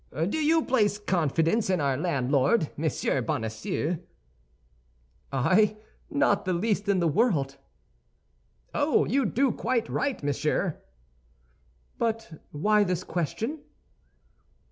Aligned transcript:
"Do 0.29 0.39
you 0.43 0.65
place 0.65 0.97
confidence 0.97 1.69
in 1.69 1.79
our 1.79 1.95
landlord—Monsieur 1.95 3.21
Bonacieux?" 3.21 3.99
"I? 5.31 5.77
Not 6.09 6.43
the 6.43 6.53
least 6.53 6.89
in 6.89 6.97
the 6.99 7.07
world." 7.07 7.57
"Oh, 8.73 9.05
you 9.05 9.27
do 9.27 9.51
quite 9.51 9.87
right, 9.89 10.23
monsieur." 10.23 10.81
"But 11.99 12.41
why 12.49 12.83
this 12.83 13.03
question?" 13.03 13.59